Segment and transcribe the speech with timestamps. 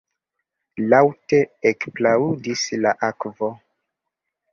[0.93, 1.41] Laŭte
[1.71, 3.51] ekplaŭdis la akvo.